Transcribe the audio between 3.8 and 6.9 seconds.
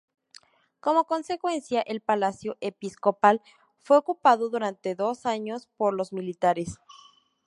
ocupado durante dos años por los militares.